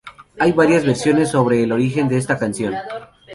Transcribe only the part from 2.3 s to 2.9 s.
canción.